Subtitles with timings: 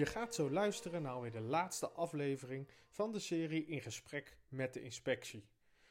[0.00, 4.74] Je gaat zo luisteren naar alweer de laatste aflevering van de serie In gesprek met
[4.74, 5.48] de inspectie.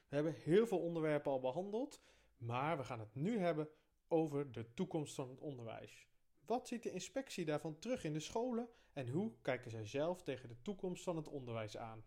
[0.08, 2.02] We hebben heel veel onderwerpen al behandeld,
[2.38, 3.70] maar we gaan het nu hebben
[4.08, 6.08] over de toekomst van het onderwijs.
[6.46, 10.50] Wat ziet de inspectie daarvan terug in de scholen en hoe kijken zij zelf tegen
[10.50, 12.04] de toekomst van het onderwijs aan?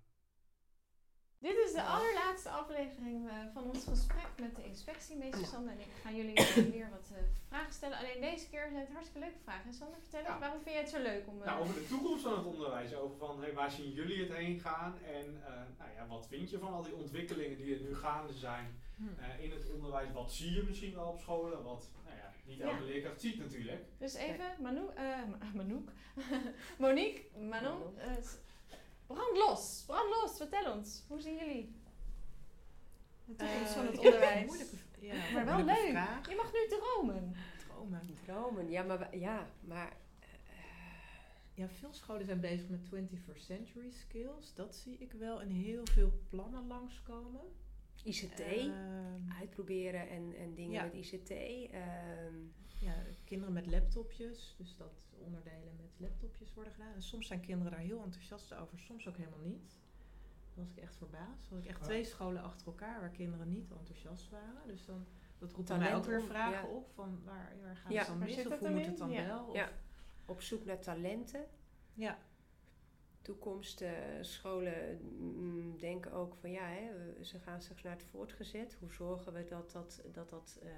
[1.43, 5.87] Dit is de allerlaatste aflevering eh, van ons gesprek met de inspectiemeester Sander en ik
[6.03, 6.35] gaan jullie
[6.77, 7.99] weer wat eh, vragen stellen.
[7.99, 9.67] Alleen deze keer zijn het hartstikke leuke vragen.
[9.71, 10.39] En Sander, vertel eens, Ja.
[10.39, 11.41] waarom vind jij het zo leuk om...
[11.41, 12.95] eh, Nou, over de toekomst van het onderwijs.
[12.95, 14.95] Over van hey, waar zien jullie het heen gaan?
[15.05, 15.43] En
[15.79, 19.03] nou ja, wat vind je van al die ontwikkelingen die er nu gaande zijn hm.
[19.19, 20.13] eh, in het onderwijs?
[20.13, 21.63] Wat zie je misschien wel op scholen?
[21.63, 22.91] Wat nou ja, niet elke Ja.
[22.91, 23.83] leerkracht ziet natuurlijk.
[23.99, 25.91] Dus even, Manu, eh, Ma- Manouk,
[26.79, 27.83] Monique, Manon,
[29.12, 31.02] brand los, brand los, vertel ons.
[31.08, 31.72] Hoe zien jullie
[33.25, 34.47] de toekomst van het Eh, onderwijs?
[34.47, 35.91] Moeilijke, ja, Maar wel moeilijke leuk.
[35.91, 36.28] Vraag.
[36.28, 37.34] Je mag nu dromen.
[37.66, 38.00] Dromen.
[38.27, 40.00] Dromen, ja, maar, ja, maar
[41.54, 44.54] Ja, veel scholen zijn bezig met 21st century skills.
[44.54, 47.41] Dat zie ik wel in heel veel plannen langskomen.
[48.04, 48.72] ICT, Ehm,
[49.41, 50.82] uitproberen en, en dingen ja.
[50.84, 51.30] met ICT.
[52.83, 52.94] Ja,
[53.25, 54.55] kinderen met laptopjes.
[54.58, 56.94] Dus dat onderdelen met laptopjes worden gedaan.
[56.94, 59.77] En soms zijn kinderen daar heel enthousiast over, soms ook helemaal niet.
[60.55, 61.48] Daar was ik echt verbaasd.
[61.48, 64.66] Had ik echt twee scholen achter elkaar waar kinderen niet enthousiast waren.
[64.66, 65.06] Dus dan,
[65.38, 66.75] dat roept mij Talent ook weer vragen ja.
[66.75, 66.91] op.
[66.94, 67.98] Van waar, waar gaat Ja.
[67.98, 68.47] het dan mis?
[68.47, 68.86] Of hoe moet in?
[68.88, 69.27] het dan Ja.
[69.27, 69.44] wel?
[69.47, 69.72] Of-
[70.27, 71.47] op zoek naar talenten.
[71.94, 72.19] ja.
[73.22, 76.91] Toekomst, eh, scholen mm, denken ook van ja, hè,
[77.25, 78.77] ze gaan straks naar het voortgezet.
[78.80, 80.70] Hoe zorgen we dat dat, dat, dat eh,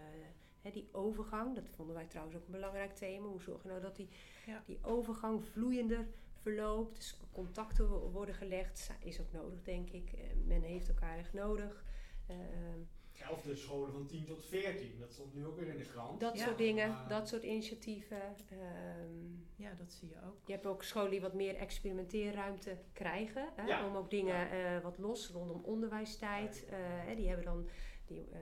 [0.64, 3.26] hè, die overgang, dat vonden wij trouwens ook een belangrijk thema.
[3.26, 4.08] Hoe zorgen we nou dat die,
[4.46, 4.62] Ja.
[4.66, 6.06] die overgang vloeiender
[6.42, 6.96] verloopt?
[6.96, 10.12] Dus contacten wo- worden gelegd, is ook nodig denk ik.
[10.12, 11.84] Eh, men heeft elkaar echt nodig.
[12.26, 12.78] Ehm,
[13.16, 14.98] Ja, of de scholen van 10 tot 14.
[14.98, 16.20] Dat stond nu ook weer in de krant.
[16.20, 16.44] Dat Ja.
[16.44, 18.20] soort dingen, dat soort initiatieven.
[18.50, 20.36] Ehm, ja, dat zie je ook.
[20.46, 23.48] je hebt ook scholen die wat meer experimenteerruimte krijgen.
[23.56, 23.86] Hè, Ja.
[23.86, 26.64] Om ook dingen eh, wat los rondom onderwijstijd.
[26.70, 27.68] eh, hè, die hebben dan,
[28.06, 28.40] die, eh,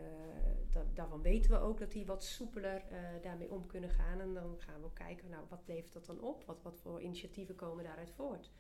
[0.72, 4.20] da- daarvan weten we ook dat die wat soepeler eh, daarmee om kunnen gaan.
[4.20, 6.44] En dan gaan we ook kijken, nou, wat levert dat dan op?
[6.44, 8.50] Wat, wat voor initiatieven komen daaruit voort?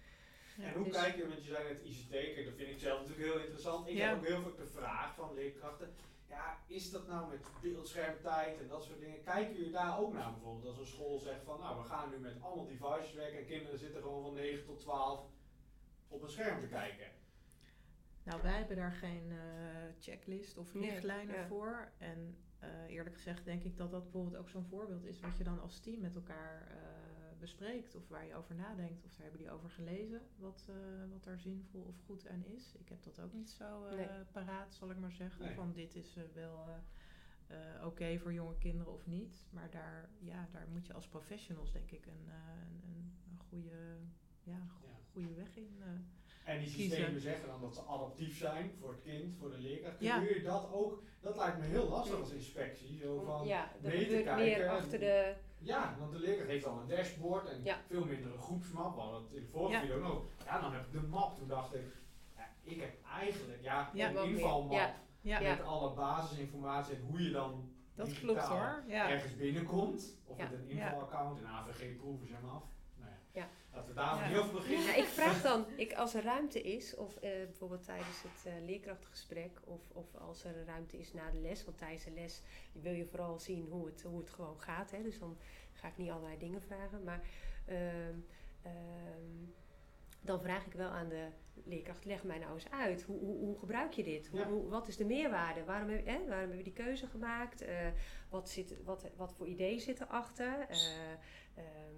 [0.58, 3.00] Ja, en hoe dus- kijk je, want je zei net ICT, dat vind ik zelf
[3.00, 3.88] natuurlijk heel interessant.
[3.88, 4.08] Ik Ja.
[4.08, 5.94] heb ook heel vaak de vraag van leerkrachten,
[6.28, 9.22] ja, is dat nou met beeldschermtijd en dat soort dingen?
[9.22, 12.16] Kijken jullie daar ook naar bijvoorbeeld als een school zegt van, nou we gaan nu
[12.18, 15.20] met allemaal devices werken en kinderen zitten gewoon van 9 tot 12
[16.08, 17.06] op een scherm te kijken.
[18.24, 19.36] Nou, wij hebben daar geen eh,
[20.00, 21.46] checklist of Nee, richtlijnen ja.
[21.46, 21.92] voor.
[21.98, 25.44] En eh, eerlijk gezegd denk ik dat dat bijvoorbeeld ook zo'n voorbeeld is wat je
[25.44, 26.76] dan als team met elkaar eh,
[27.38, 27.94] bespreekt.
[27.94, 29.04] Of waar je over nadenkt.
[29.04, 30.74] Of daar hebben die over gelezen wat, eh,
[31.10, 32.74] wat daar zinvol of goed aan is.
[32.78, 34.24] Ik heb dat ook niet zo eh, Nee.
[34.32, 35.44] paraat, zal ik maar zeggen.
[35.44, 35.54] Nee.
[35.54, 39.46] Van dit is wel eh, eh, oké voor jonge kinderen of niet.
[39.50, 42.34] Maar daar, ja, daar moet je als professionals denk ik een, eh,
[42.84, 43.96] een, een, goede,
[44.42, 44.94] ja, go- Ja.
[45.12, 45.82] goede weg in.
[46.44, 46.96] En die Kiezen.
[46.96, 49.96] systemen zeggen dan dat ze adaptief zijn voor het kind, voor de leerkracht.
[49.96, 50.20] Kun Ja.
[50.20, 52.98] je dat ook, dat lijkt me heel lastig als inspectie.
[53.02, 55.34] Zo van, ja, mee te kijken meer en- achter de...
[55.58, 57.76] Ja, want de leerkracht heeft al een dashboard en Ja.
[57.88, 58.96] veel minder een groepsmap.
[59.12, 60.22] Het in de vorige video ook nog.
[60.44, 61.36] Ja, dan heb ik de map.
[61.38, 61.84] Toen dacht ik,
[62.36, 64.90] ja, ik heb eigenlijk ja, een invalmap
[65.22, 68.82] met alle basisinformatie en hoe je dan dat klopt hoor.
[68.88, 70.16] Ergens binnenkomt.
[70.26, 72.62] Of met een invalaccount, een AVG-proeven zijn af.
[73.72, 74.84] Laten we daar niet over beginnen.
[74.86, 78.52] Ja, ik vraag dan, ik, als er ruimte is, of eh, bijvoorbeeld tijdens het eh,
[78.64, 82.92] leerkrachtgesprek, of, of als er ruimte is na de les, want tijdens de les wil
[82.92, 84.90] je vooral zien hoe het, hoe het gewoon gaat.
[84.90, 85.36] Hè, dus dan
[85.72, 87.04] ga ik niet allerlei dingen vragen.
[87.04, 87.20] Maar
[87.66, 88.14] ehm,
[88.62, 89.50] ehm,
[90.20, 91.26] dan vraag ik wel aan de
[91.64, 94.28] leerkracht, leg mij nou eens uit, hoe, hoe, hoe gebruik je dit?
[94.28, 94.46] Hoe, Ja.
[94.48, 95.64] hoe- wat is de meerwaarde?
[95.64, 97.60] Waarom, heb, hè, waarom hebben we die keuze gemaakt?
[97.60, 97.86] Eh,
[98.28, 100.66] wat, zit, wat, wat voor ideeën zitten achter?
[100.68, 100.76] Eh,
[101.54, 101.94] ehm,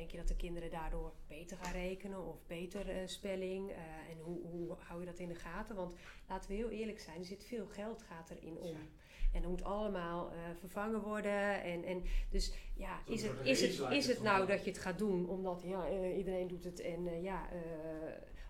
[0.00, 3.70] Denk je dat de kinderen daardoor beter gaan rekenen of beter eh, spelling?
[3.70, 3.76] Eh,
[4.10, 5.76] en hoe, hoe hou je dat in de gaten?
[5.76, 5.94] Want
[6.28, 8.68] laten we heel eerlijk zijn, er zit veel geld gaat erin om.
[8.68, 8.86] Ja.
[9.32, 11.62] En dat moet allemaal eh, vervangen worden.
[11.62, 14.98] En, en dus ja, is het, is het, is het nou dat je het gaat
[14.98, 17.58] doen omdat ja, eh, iedereen doet het en ja, eh,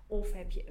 [0.07, 0.65] of heb je,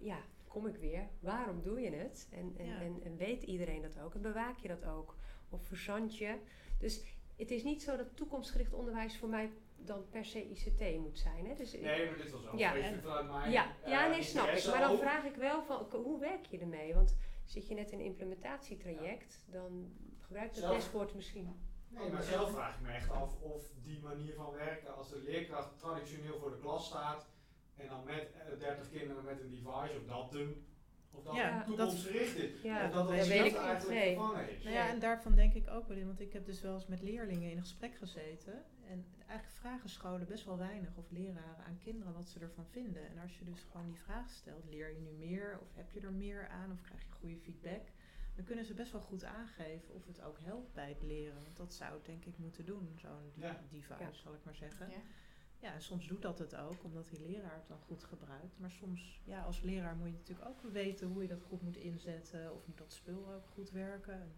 [0.00, 2.28] ja, kom ik weer, waarom doe je het?
[2.30, 2.80] En, en, Ja.
[2.80, 5.16] en, en weet iedereen dat ook en bewaak je dat ook?
[5.48, 6.38] Of verzand je?
[6.78, 7.04] Dus
[7.36, 9.50] het is niet zo dat toekomstgericht onderwijs voor mij
[9.86, 11.46] dan per se ICT moet zijn.
[11.46, 11.54] Hè?
[11.54, 12.74] Dus, Nee, maar dit was ook Ja.
[12.74, 14.66] even vanuit mijn ja, ja, eh, nee, snap ik.
[14.66, 16.94] Maar dan vraag ik wel van, hoe werk je ermee?
[16.94, 21.60] Want zit je net in een implementatietraject, dan gebruik je Zelf- dashboard misschien.
[21.88, 25.18] Nee, maar zelf vraag ik me echt af of die manier van werken, als de
[25.22, 27.26] leerkracht traditioneel voor de klas staat
[27.76, 30.66] en dan met eh, 30 kinderen met een device, of dat doen,
[31.16, 32.62] Of dat Ja, toekomstgericht is.
[32.62, 33.56] Ja, of dat dat het weet ik niet.
[33.60, 34.14] eigenlijk Nee.
[34.14, 34.62] vervangen is.
[34.64, 36.86] Nou ja, en daarvan denk ik ook wel in, want ik heb dus wel eens
[36.86, 38.64] met leerlingen in een gesprek gezeten.
[38.88, 43.08] En eigenlijk vragen scholen best wel weinig, of leraren, aan kinderen wat ze ervan vinden.
[43.08, 46.00] En als je dus gewoon die vraag stelt, leer je nu meer, of heb je
[46.00, 47.82] er meer aan, of krijg je goede feedback,
[48.34, 51.42] dan kunnen ze best wel goed aangeven of het ook helpt bij het leren.
[51.42, 53.60] Want dat zou het denk ik moeten doen, zo'n Ja.
[53.70, 54.12] device, Ja.
[54.12, 54.90] zal ik maar zeggen.
[54.90, 54.96] Ja.
[55.60, 58.58] Ja, soms doet dat het ook, omdat die leraar het dan goed gebruikt.
[58.58, 61.76] Maar soms, ja, als leraar moet je natuurlijk ook weten hoe je dat goed moet
[61.76, 62.54] inzetten.
[62.54, 64.14] Of moet dat spul ook goed werken.
[64.14, 64.32] En,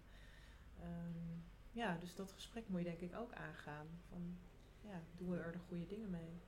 [0.81, 1.39] ehm,
[1.73, 3.87] ja, dus dat gesprek moet je denk ik ook aangaan.
[4.09, 4.39] Van,
[4.81, 6.41] ja, doen we er de goede dingen mee?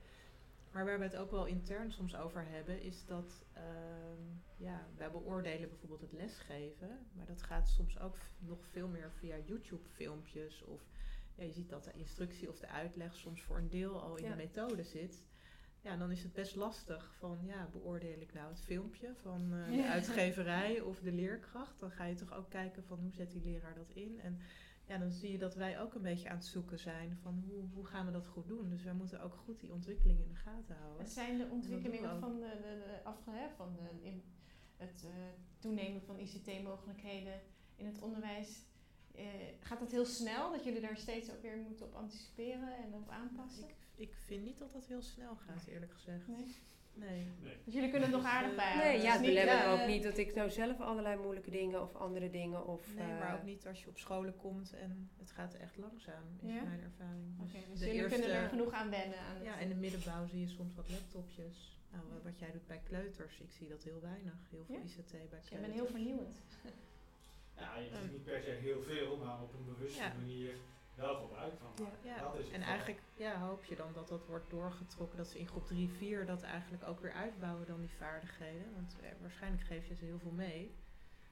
[0.73, 4.23] Maar waar we het ook wel intern soms over hebben, is dat ehm,
[4.57, 7.07] ja, wij beoordelen bijvoorbeeld het lesgeven.
[7.13, 10.81] Maar dat gaat soms ook nog veel meer via YouTube-filmpjes of
[11.41, 14.25] ja, je ziet dat de instructie of de uitleg soms voor een deel al in
[14.25, 14.31] Ja.
[14.31, 15.23] de methode zit.
[15.83, 19.77] Ja, dan is het best lastig van, ja, beoordeel ik nou het filmpje van eh,
[19.77, 21.81] de uitgeverij of de leerkracht?
[21.81, 24.21] Dan ga je toch ook kijken van hoe zet die leraar dat in?
[24.21, 24.39] En
[24.87, 27.69] ja, dan zie je dat wij ook een beetje aan het zoeken zijn van hoe,
[27.73, 28.69] hoe gaan we dat goed doen?
[28.71, 31.03] Dus wij moeten ook goed die ontwikkeling in de gaten houden.
[31.03, 34.23] Het zijn de ontwikkelingen van, de, de, de afge, hè, van de, in
[34.77, 35.11] het eh,
[35.59, 37.41] toenemen van ICT-mogelijkheden
[37.77, 38.63] in het onderwijs.
[39.15, 39.25] Eh,
[39.61, 43.09] gaat dat heel snel, dat jullie daar steeds ook weer moeten op anticiperen en op
[43.09, 43.69] aanpassen?
[43.69, 46.27] Ik, ik vind niet dat dat heel snel gaat, eerlijk gezegd.
[46.29, 46.47] Nee?
[46.95, 47.27] Nee.
[47.65, 48.85] Dus jullie kunnen het nog aardig bijhouden.
[48.87, 51.83] Nee, Het ja, het belemmert eh, ook niet dat ik nou zelf allerlei moeilijke dingen
[51.83, 52.95] of andere dingen of...
[52.95, 56.25] Nee, maar eh, ook niet als je op scholen komt en het gaat echt langzaam,
[56.43, 56.62] is Ja?
[56.62, 57.41] mijn ervaring.
[57.41, 59.19] Oké, dus de jullie kunnen er genoeg aan wennen.
[59.19, 61.79] Aan Ja, in de middenbouw zie je soms wat laptopjes.
[61.93, 64.35] Nou, wa- wat jij doet bij kleuters, ik zie dat heel weinig.
[64.51, 64.81] Heel veel Ja?
[64.83, 65.41] ICT bij kleuters.
[65.41, 66.35] Dus jij bent heel vernieuwend.
[67.61, 70.12] Ja, je ziet niet per se heel veel, maar op een bewuste Ja.
[70.19, 70.55] manier
[70.95, 71.83] wel gebruik van Ja.
[71.83, 71.99] maken.
[72.09, 75.29] Ja, Dat is het en eigenlijk ja, hoop je dan dat dat wordt doorgetrokken, dat
[75.29, 78.75] ze in groep 3, 4 dat eigenlijk ook weer uitbouwen dan die vaardigheden.
[78.75, 80.75] Want eh, waarschijnlijk geef je ze heel veel mee.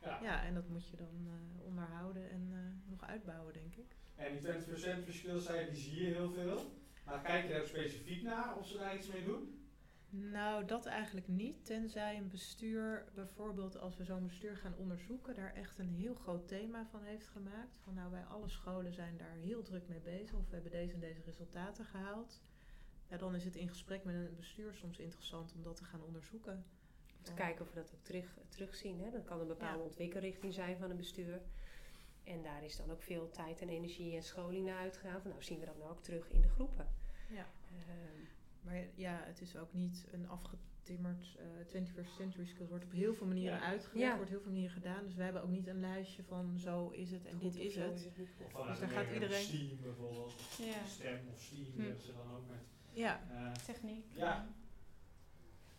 [0.03, 0.19] Ja.
[0.23, 3.97] Ja, en dat moet je dan eh, onderhouden en eh, nog uitbouwen, denk ik.
[4.15, 4.41] En die
[5.01, 6.73] 20% verschil, zei je, die zie je heel veel.
[7.05, 9.58] Maar kijk je daar specifiek naar of ze daar iets mee doen?
[10.11, 11.65] Nou, dat eigenlijk niet.
[11.65, 16.49] Tenzij een bestuur, bijvoorbeeld als we zo'n bestuur gaan onderzoeken, daar echt een heel groot
[16.49, 17.79] thema van heeft gemaakt.
[17.85, 20.95] Van nou, wij alle scholen zijn daar heel druk mee bezig of we hebben deze
[20.95, 22.41] en deze resultaten gehaald.
[23.09, 26.03] Ja, dan is het in gesprek met een bestuur soms interessant om dat te gaan
[26.03, 26.65] onderzoeken.
[27.19, 29.01] Om te kijken of we dat ook terug, terugzien.
[29.01, 29.11] Hè?
[29.11, 29.85] Dat kan een bepaalde Ja.
[29.85, 31.41] ontwikkelrichting zijn van een bestuur.
[32.25, 35.21] En daar is dan ook veel tijd en energie en scholing naar uitgegaan.
[35.21, 36.89] Van, nou zien we dat nou ook terug in de groepen.
[37.29, 37.47] Ja.
[37.71, 38.25] Ehm,
[38.63, 42.69] Maar ja, het is ook niet een afgetimmerd eh 21st century skills.
[42.69, 43.65] wordt op heel veel manieren Ja.
[43.65, 44.15] uitgelegd, Ja.
[44.17, 45.05] wordt heel veel manieren gedaan.
[45.05, 47.59] Dus we hebben ook niet een lijstje van zo is het en goed dit of
[47.59, 47.95] is het.
[47.95, 48.29] niet goed.
[48.47, 50.33] Of vanuit daar een gaat iedereen- Steam bijvoorbeeld.
[50.59, 50.85] Ja.
[50.87, 51.81] Stem of Steam Hm.
[51.81, 52.59] hebben ze dan ook met.
[52.93, 54.05] Ja, eh, Techniek.
[54.17, 54.49] Ja.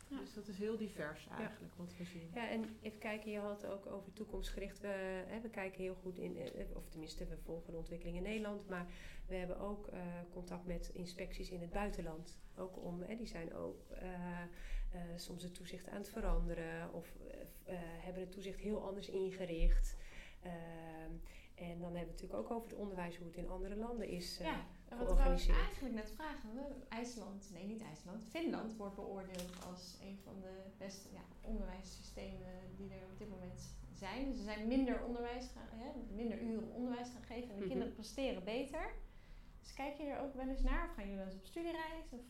[0.10, 0.20] Ja.
[0.20, 2.30] dus dat is heel divers eigenlijk wat we zien.
[2.34, 4.80] Ja, en even kijken, je had het ook over toekomstgericht.
[4.80, 8.24] We, hè, we kijken heel goed in, eh, of tenminste, we volgen de ontwikkeling in
[8.24, 8.70] Nederland.
[8.70, 8.88] Maar
[9.30, 10.02] we hebben ook eh,
[10.34, 12.40] contact met inspecties in het buitenland.
[12.58, 16.94] Ook om, hè, die zijn ook eh, eh, soms het toezicht aan het veranderen.
[16.94, 17.14] Of
[18.00, 19.98] hebben het toezicht heel anders ingericht.
[20.42, 21.12] Ehm,
[21.56, 24.08] en dan hebben we het natuurlijk ook over het onderwijs, hoe het in andere landen
[24.08, 24.38] is.
[24.38, 25.58] Ja, en wat wou ik georganiseerd.
[25.58, 26.54] eigenlijk net vragen.
[26.56, 32.54] We- IJsland, nee niet IJsland, Finland wordt beoordeeld als een van de beste ja, onderwijssystemen
[32.76, 34.30] die er op dit moment zijn.
[34.30, 37.68] Dus ze zijn minder onderwijs gaan, hè, minder uren onderwijs gaan geven en de Mhm.
[37.70, 38.94] kinderen presteren beter.
[39.62, 42.06] Dus kijk je er ook wel eens naar of gaan jullie wel eens op studiereis?
[42.10, 42.22] Of?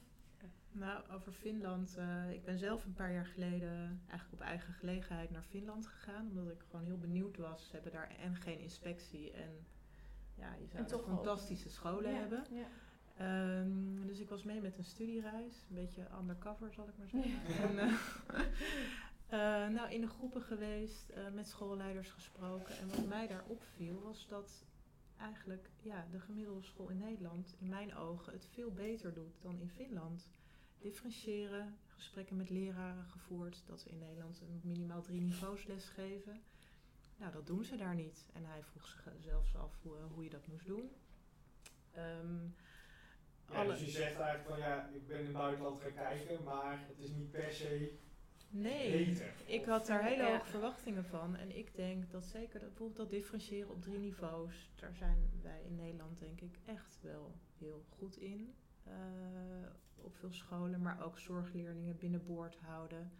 [0.71, 1.95] Nou, over Finland.
[1.97, 6.27] eh, ik ben zelf een paar jaar geleden eigenlijk op eigen gelegenheid naar Finland gegaan.
[6.27, 7.65] Omdat ik gewoon heel benieuwd was.
[7.67, 9.65] Ze hebben daar en geen inspectie en
[10.39, 12.45] ja, je zou toch fantastische scholen Ja, hebben.
[12.51, 12.67] Ja.
[13.19, 17.69] Ehm, dus ik was mee met een studiereis, een beetje undercover zal ik maar zeggen.
[17.69, 17.93] En, eh,
[19.65, 22.77] eh, nou, in de groepen geweest, eh, met schoolleiders gesproken.
[22.77, 24.65] En wat mij daar opviel was dat
[25.17, 29.59] eigenlijk ja, de gemiddelde school in Nederland, in mijn ogen, het veel beter doet dan
[29.59, 30.29] in Finland.
[30.77, 36.41] Differentiëren, gesprekken met leraren gevoerd, dat ze in Nederland een minimaal drie niveaus lesgeven.
[37.19, 38.25] Nou, dat doen ze daar niet.
[38.33, 40.89] En hij vroeg zich zelfs af hoe, hoe je dat moest doen.
[41.91, 45.93] Ehm, ja, alle- Dus je zegt eigenlijk van ja, ik ben in het buitenland gaan
[45.93, 47.97] kijken, maar het is niet per se
[48.51, 49.33] Nee, beter.
[49.45, 51.35] ik had daar hele hoge verwachtingen van.
[51.35, 55.61] En ik denk dat zeker dat, bijvoorbeeld dat differentiëren op drie niveaus, daar zijn wij
[55.63, 58.53] in Nederland denk ik echt wel heel goed in.
[58.83, 58.93] eh,
[60.01, 63.11] op veel scholen, maar ook zorgleerlingen binnenboord houden.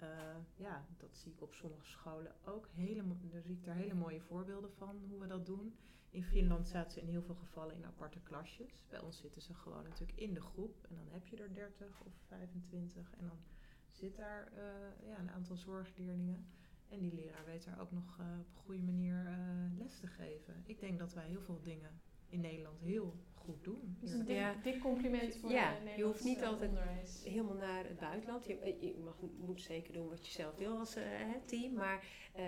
[0.00, 0.08] Eh,
[0.56, 2.68] ja, dat zie ik op sommige scholen ook.
[2.74, 5.74] Hele, daar zie ik daar hele mooie voorbeelden van hoe we dat doen.
[6.10, 8.84] In Finland zaten ze in heel veel gevallen in aparte klasjes.
[8.88, 10.86] Bij ons zitten ze gewoon natuurlijk in de groep.
[10.88, 13.14] En dan heb je er 30 of 25.
[13.18, 13.38] En dan
[13.90, 16.46] zit daar eh, ja, een aantal zorgleerlingen.
[16.88, 19.38] En die leraar weet daar ook nog eh, op een goede manier
[19.78, 20.62] les te geven.
[20.66, 23.96] Ik denk dat wij heel veel dingen in Nederland heel goed doen.
[24.00, 24.54] Dus een dik, Ja.
[24.62, 27.22] dik compliment voor Ja, eh, je hoeft niet altijd onderwijs.
[27.24, 28.46] helemaal naar het buitenland.
[28.46, 31.72] Je, eh, je mag, moet zeker doen wat je zelf wil als eh, hè, team.
[31.72, 32.04] Maar
[32.34, 32.44] eh,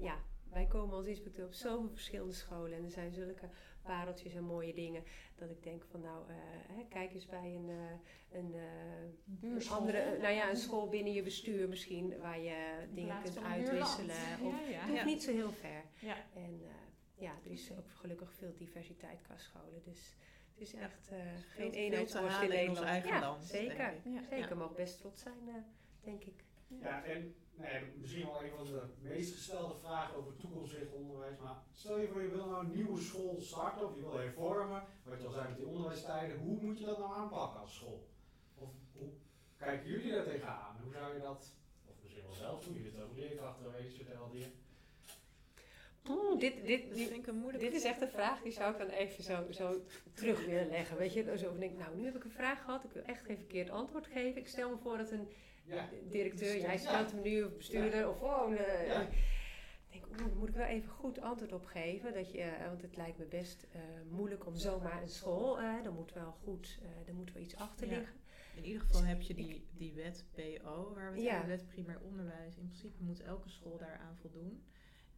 [0.00, 0.16] ja,
[0.52, 2.78] wij komen als inspecteur op zoveel verschillende scholen.
[2.78, 3.48] En er zijn zulke
[3.82, 5.02] pareltjes en mooie dingen.
[5.36, 6.34] Dat ik denk van nou, eh,
[6.76, 11.22] hè, kijk eens bij een, eh, een, eh, andere, nou ja, een school binnen je
[11.22, 12.18] bestuur misschien.
[12.18, 14.16] Waar je In dingen kunt uitwisselen.
[14.42, 14.78] Of, Ja, ja.
[14.78, 15.04] het hoeft Ja.
[15.04, 15.84] niet zo heel ver.
[16.00, 16.16] Ja.
[16.34, 16.70] En eh,
[17.18, 19.82] ja, er is ook gelukkig veel diversiteit qua scholen.
[19.84, 20.14] Dus
[20.52, 22.86] het is echt eh, Veel- geen eenheidsworst in Nederland.
[22.86, 23.92] eigen ja, land, zeker.
[24.04, 24.22] Ja.
[24.30, 24.54] Zeker, Ja.
[24.54, 25.54] mogen best trots zijn, eh,
[26.00, 26.44] denk ik.
[26.82, 31.38] Ja, en nee, misschien wel een van de meest gestelde vragen over toekomstgericht onderwijs.
[31.38, 34.82] Maar stel je voor, je wil nou een nieuwe school starten of je wil hervormen.
[35.02, 36.38] Wat je al zei met die onderwijstijden.
[36.38, 38.08] Hoe moet je dat nou aanpakken als school?
[38.54, 39.08] Of hoe
[39.56, 40.76] kijken jullie daar tegenaan?
[40.82, 41.52] Hoe zou je dat,
[41.86, 44.46] of misschien wel zelf doen, je het over leerkrachten geweest, vertelde je.
[46.10, 47.62] Oeh, dit, dit, Dat die- vind ik een moeilijk.
[47.64, 49.84] dit is echt een vraag die zou ik dan even zo, zo
[50.14, 50.96] terug willen leggen.
[50.96, 53.02] Weet je, zo van denk ik, nou nu heb ik een vraag gehad, ik wil
[53.02, 54.40] echt geen verkeerd antwoord geven.
[54.40, 55.28] Ik stel me voor dat een
[55.64, 56.78] Ja, directeur, jij Ja.
[56.78, 58.56] stelt hem nu, of bestuurder, of gewoon...
[58.56, 59.00] eh, Ja.
[59.00, 59.08] Ik
[59.90, 62.12] denk, oeh, daar moet ik wel even goed antwoord op geven.
[62.14, 65.84] Dat je, eh, want het lijkt me best eh, moeilijk om zomaar een school, eh
[65.84, 67.96] er moet wel goed, eh er moet wel iets achter Ja.
[67.96, 68.16] liggen.
[68.56, 71.30] In ieder geval heb je die, die wet PO, waar we het Ja.
[71.32, 72.56] hebben, wet primair onderwijs.
[72.56, 74.62] In principe moet elke school daaraan voldoen.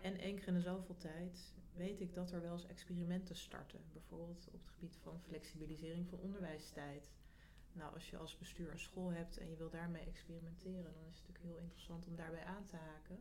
[0.01, 3.81] En één keer in de zoveel tijd weet ik dat er wel eens experimenten starten.
[3.93, 7.11] Bijvoorbeeld op het gebied van flexibilisering van onderwijstijd.
[7.73, 11.19] Nou, als je als bestuur een school hebt en je wil daarmee experimenteren, dan is
[11.19, 13.19] het natuurlijk heel interessant om daarbij aan te haken.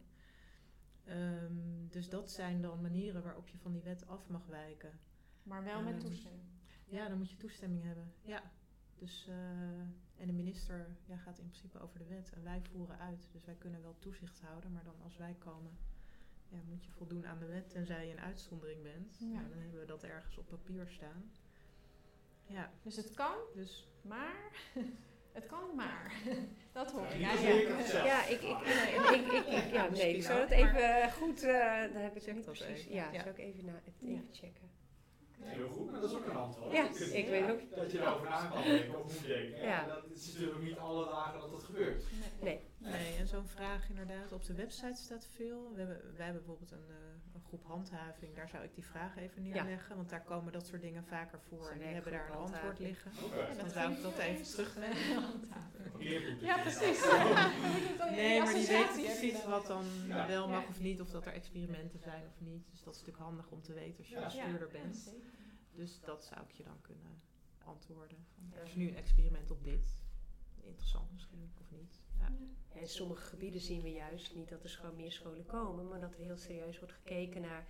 [1.04, 5.00] Ehm, dus dat zijn dan manieren waarop je van die wet af mag wijken.
[5.44, 6.48] Maar wel met Ehm, toestemming.
[6.86, 8.14] Ja, dan moet je toestemming hebben.
[8.22, 8.52] Ja.
[8.96, 9.80] Dus, eh,
[10.16, 13.30] en de minister ja, gaat in principe over de wet en wij voeren uit.
[13.32, 15.78] Dus wij kunnen wel toezicht houden, maar dan als wij komen,
[16.50, 19.18] ja, moet je voldoen aan de wet tenzij je een uitzondering bent.
[19.20, 19.26] Ja.
[19.26, 21.32] Nou, dan hebben we dat ergens op papier staan.
[22.46, 24.52] Ja, Dus het kan, dus maar...
[25.38, 26.14] het kan, maar.
[26.72, 28.06] dat hoor Ja, ik zelf.
[28.06, 31.50] Ja, ik, ik, nee, ik, ik, ik- ja, nee, ik zou dat even goed, eh
[31.94, 32.80] daar heb ik Check niet dat precies.
[32.82, 32.94] even.
[32.94, 33.20] Ja, Ja.
[33.20, 34.20] zou ik even, na, even Ja.
[34.32, 34.68] checken.
[35.42, 36.72] Heel goed, maar dat is ook een antwoord.
[36.72, 39.62] Ja, ik weet ook- Dat je erover na kan denken of moet denken.
[39.62, 39.86] Ja.
[39.88, 42.04] Dat is natuurlijk niet alle dagen dat dat gebeurt.
[42.42, 42.60] Nee.
[42.80, 44.32] Nee, en zo'n vraag inderdaad.
[44.32, 45.72] Op de website staat veel.
[45.74, 46.96] We hebben, wij hebben bijvoorbeeld een, eh,
[47.34, 48.36] een groep handhaving.
[48.36, 49.96] Daar zou ik die vraag even neerleggen.
[49.96, 51.70] Want daar komen dat soort dingen vaker voor.
[51.70, 53.12] En die hebben daar een antwoord liggen.
[53.24, 53.56] Oké.
[53.58, 55.24] Dan zou ik dat even terugleggen.
[55.92, 56.46] Parkeerboete.
[56.46, 57.02] Ja, precies.
[58.16, 60.28] Nee, maar die weten precies wat dan Ja.
[60.28, 62.68] wel mag of niet, of dat er experimenten zijn of niet.
[62.72, 65.14] Dus dat is natuurlijk handig om te weten als je bestuurder Ja, bent.
[65.72, 67.22] Dus dat zou ik je dan kunnen
[67.64, 68.18] antwoorden.
[68.36, 70.04] Van, er is nu een experiment op dit.
[70.64, 72.00] Interessant misschien, of niet.
[72.20, 72.28] Ja.
[72.74, 76.00] Ja, in sommige gebieden zien we juist niet dat er gewoon meer scholen komen, maar
[76.00, 77.66] dat er heel serieus wordt gekeken naar.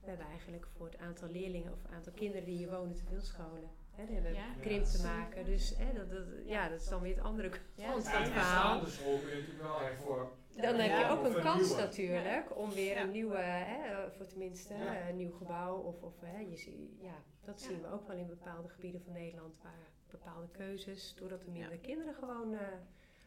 [0.00, 3.04] We hebben eigenlijk voor het aantal leerlingen of het aantal kinderen die hier wonen te
[3.04, 3.70] veel scholen.
[3.90, 4.54] Hè, daar hebben Ja.
[4.60, 5.44] krimp te maken.
[5.44, 8.26] Dus hè, dat, dat, ja, dat is dan weer het andere kant van het en
[8.32, 8.68] verhaal.
[8.78, 10.32] staande school kun je natuurlijk wel echt voor.
[10.56, 14.74] Dan heb je ook een kans natuurlijk om weer een nieuwe, hè, voor tenminste
[15.08, 15.76] een nieuw gebouw.
[15.76, 17.14] Of, of hè, je zie, ja,
[17.44, 21.50] dat zien we ook wel in bepaalde gebieden van Nederland waar bepaalde keuzes, doordat er
[21.50, 21.78] minder Ja.
[21.80, 22.66] kinderen gewoon eh,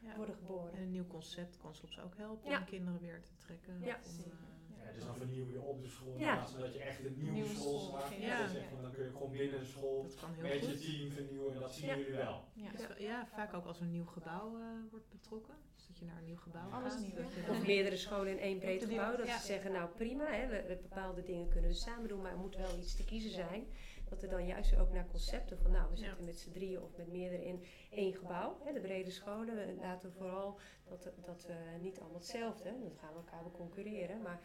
[0.06, 0.16] Ja.
[0.16, 0.74] worden geboren.
[0.74, 2.60] En een nieuw concept kan soms ook helpen Ja.
[2.60, 3.74] om kinderen weer te trekken.
[3.82, 4.00] Ja.
[4.06, 6.46] om, eh, Ja, dus dan vernieuw je op de school Ja.
[6.60, 7.98] dat je echt een nieuwe, Nieuwe school.
[8.20, 8.40] Ja.
[8.40, 10.78] Dan, zeg van, dan kun je gewoon binnen een school dat kan heel met je
[10.80, 11.98] team vernieuwen en dat zien Ja.
[11.98, 12.44] jullie wel.
[12.54, 12.72] Ja.
[12.72, 15.56] Dus wel- ja, vaak ook als een nieuw gebouw eh, wordt betrokken.
[15.76, 17.02] Dus dat je naar een nieuw gebouw Alles gaat.
[17.02, 19.16] nieuw, Of meerdere scholen in één breed de gebouw.
[19.18, 19.38] Dat Ja.
[19.40, 22.38] ze zeggen, nou prima, hè, we, we- bepaalde dingen kunnen we samen doen, maar er
[22.38, 23.68] moet wel iets te kiezen zijn.
[24.10, 26.06] Dat er dan juist ook naar concepten van, nou we Ja.
[26.08, 28.58] zitten met z'n drieën of met meerdere in één gebouw.
[28.64, 30.60] Hè, de brede scholen, we laten we vooral
[30.90, 34.22] dat, dat we niet allemaal hetzelfde, hè, dan gaan we elkaar wel concurreren.
[34.22, 34.40] Maar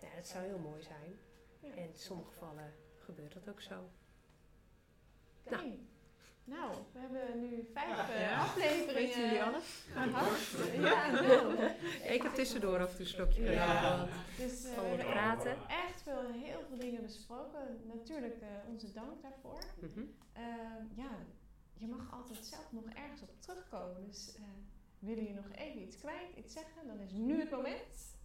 [0.00, 1.18] ja, dat zou heel mooi zijn.
[1.60, 1.70] Ja.
[1.70, 3.90] En in sommige gevallen gebeurt dat ook zo.
[5.44, 5.76] Oké.
[6.44, 8.33] Nou, we hebben nu vijf eh, Ja.
[8.54, 9.84] Afleveringen jullie alles?
[9.94, 11.10] Ja.
[12.14, 13.66] Ik heb tussendoor af en toe een slokje Ja.
[13.66, 14.08] gehad.
[14.36, 15.56] Dus eh, we praten.
[15.68, 17.80] echt veel, heel veel dingen besproken.
[17.94, 19.58] Natuurlijk eh, onze dank daarvoor.
[19.80, 20.00] Mhm.
[20.32, 21.10] Ehm, ja,
[21.74, 24.04] je mag altijd zelf nog ergens op terugkomen.
[24.06, 24.42] Dus eh
[24.98, 28.16] willen je nog even iets kwijt, iets zeggen, dan is nu het moment.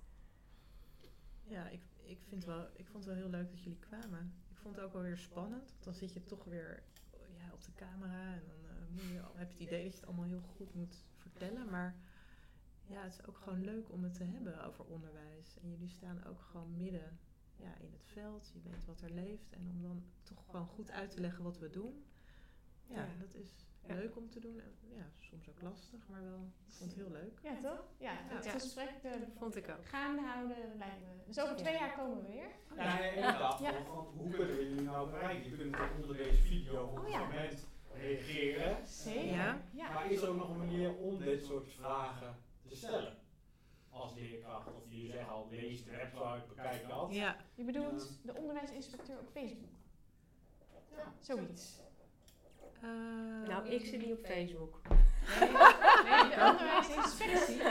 [1.48, 4.34] Ja, ik, ik, vind wel, ik vond het wel heel leuk dat jullie kwamen.
[4.50, 5.70] Ik vond het ook wel weer spannend.
[5.72, 6.84] Want dan zit je toch weer
[7.38, 8.59] ja, op de camera en dan
[9.24, 11.70] al- heb je het idee dat je het allemaal heel goed moet vertellen.
[11.70, 11.96] Maar
[12.86, 15.58] ja, het is ook gewoon leuk om het te hebben over onderwijs.
[15.62, 17.20] En jullie staan ook gewoon midden
[17.56, 18.52] ja, in het veld.
[18.54, 19.50] Je weet wat er leeft.
[19.52, 22.04] En om dan toch gewoon goed uit te leggen wat we doen.
[22.86, 23.08] Ja, Ja.
[23.20, 23.50] dat is
[23.88, 23.94] Ja.
[23.96, 24.60] leuk om te doen.
[24.60, 27.40] En, ja, soms ook lastig, maar wel, ik vond het heel leuk.
[27.44, 27.84] Ja, toch?
[27.98, 28.52] Ja, het Ja.
[28.52, 29.86] gesprek eh, Vond ik ook.
[29.86, 31.24] gaande houden lijkt me.
[31.26, 32.48] Dus over twee jaar komen we weer.
[32.76, 33.72] Ja, nee, en ik dacht Ja.
[33.74, 35.50] van, van, hoe kunnen we jullie nou bereiken?
[35.50, 37.20] Je kunt toch onder deze video op Oh, een ja.
[37.20, 37.68] moment
[38.00, 38.88] reageren.
[38.88, 39.26] Zeker.
[39.26, 39.62] Ja.
[39.72, 39.92] ja.
[39.94, 42.36] Maar is er ook nog een manier om dit soort vragen
[42.68, 43.18] te stellen?
[43.90, 47.08] Als leerkracht, of je zegt al, lees de website, bekijk dat.
[47.14, 49.70] Ja, Je bedoelt de onderwijsinspecteur op Facebook?
[51.20, 51.80] Zoiets.
[52.82, 52.90] eh,
[53.48, 54.82] Nou, ik zit niet op Facebook.
[55.40, 57.62] Nee, nee, de onderwijsinspectie.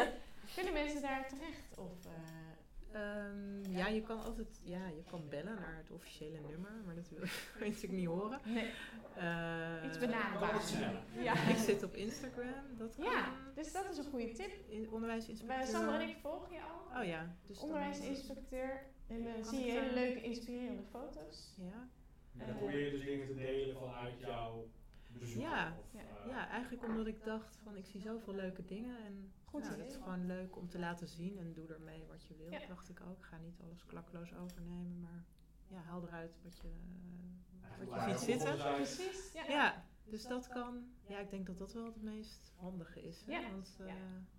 [0.54, 1.76] Kunnen mensen daar terecht?
[1.78, 2.12] Of, eh,
[2.92, 7.09] Ehm, ja, je kan altijd ja, je kan bellen naar het officiële nummer, maar dat
[7.09, 8.40] wil je natuurlijk niet horen.
[8.45, 8.71] nee,
[9.14, 10.52] Eh, iets Kan benaderbaar.
[10.52, 11.02] wat sneller.
[11.18, 11.49] Ja.
[11.49, 13.04] Ik zit op Instagram, dat kan.
[13.04, 14.50] ja, dus dat is een goede tip.
[14.92, 15.66] Onderwijsinspecteur.
[15.66, 17.00] Sander en ik volgen je al.
[17.00, 18.83] Oh ja, dus Onderwijsinspecteur.
[19.07, 21.54] En dan zie je ik hele daar- leuke, inspirerende foto's.
[21.57, 21.88] Ja.
[22.38, 24.68] En dan probeer je dus dingen te delen vanuit jouw
[25.09, 25.40] bezoek.
[25.42, 25.76] Ja.
[25.78, 26.00] Of, Ja.
[26.00, 29.68] eh, ja, eigenlijk omdat ik dacht van ik zie zoveel leuke dingen en Goed ja,
[29.72, 29.80] idee.
[29.84, 32.66] het is gewoon leuk om te laten zien en doe ermee wat je wilt, Ja.
[32.66, 33.24] dacht ik ook.
[33.24, 35.24] Ga niet alles klakloos overnemen, maar
[35.68, 36.68] ja, haal eruit wat je,
[37.88, 38.56] wat je ziet zitten.
[38.74, 39.32] Precies.
[39.32, 40.84] Ja, Ja, dus dat kan.
[41.06, 43.22] Ja, ik denk dat dat wel het meest handige is.
[43.26, 43.32] Hè?
[43.32, 43.94] Ja, Want, eh, ja.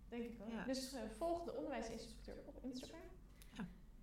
[0.09, 0.47] denk ik wel.
[0.49, 0.63] Ja.
[0.63, 2.99] Dus eh, volg de onderwijsinspecteur op Instagram.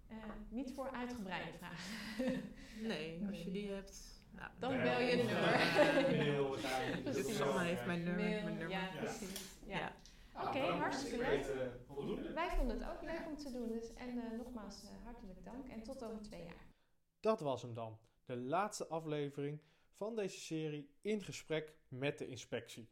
[0.09, 0.17] Eh,
[0.49, 2.43] niet voor uitgebreide vragen.
[2.83, 4.23] Nee, als je die hebt.
[4.31, 6.17] Nou, Dan bel je de of, nummer.
[6.17, 6.55] mail
[7.17, 8.25] is heeft mijn nummer.
[8.25, 8.69] Mail, mijn nummer.
[8.71, 9.01] Ja, Ja.
[9.01, 9.51] precies.
[9.67, 9.93] Ja.
[10.37, 11.45] Nou, Oké, dan hartstikke leuk.
[11.47, 12.33] eh, voldoende.
[12.33, 13.69] Wij vonden het ook leuk om te doen.
[13.69, 15.69] Dus, en eh, nogmaals eh, hartelijk dank.
[15.69, 16.67] En tot over twee jaar.
[17.21, 17.99] Dat was hem dan.
[18.25, 22.91] De laatste aflevering van deze serie in gesprek met de inspectie.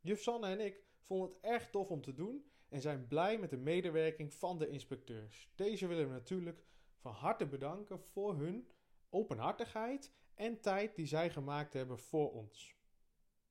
[0.00, 3.50] Juf Sanne en ik vonden het erg tof om te doen en zijn blij met
[3.50, 5.52] de medewerking van de inspecteurs.
[5.54, 6.64] Deze willen we natuurlijk
[6.98, 8.68] van harte bedanken voor hun
[9.10, 12.76] openhartigheid en tijd die zij gemaakt hebben voor ons.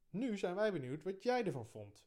[0.09, 2.05] Nu zijn wij benieuwd wat jij ervan vond.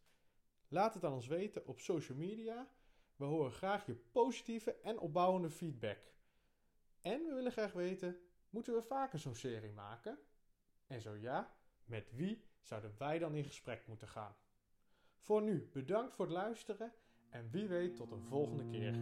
[0.69, 2.69] Laat het aan ons weten op social media.
[3.17, 5.99] We horen graag je positieve en opbouwende feedback.
[7.03, 8.17] En we willen graag weten,
[8.51, 10.19] moeten we vaker zo'n serie maken?
[10.87, 14.37] En zo ja, met wie zouden wij dan in gesprek moeten gaan?
[15.19, 16.93] Voor nu, bedankt voor het luisteren
[17.29, 18.95] en wie weet tot een volgende keer.